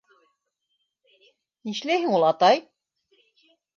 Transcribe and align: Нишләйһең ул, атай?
Нишләйһең 1.69 2.17
ул, 2.21 2.27
атай? 2.31 2.67